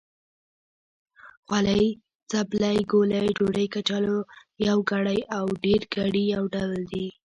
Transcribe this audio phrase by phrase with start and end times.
[1.45, 1.87] خولۍ،
[2.29, 4.17] څپلۍ، ګولۍ، ډوډۍ، کچالو...
[4.67, 7.05] يوګړی او ډېرګړي يو ډول دی.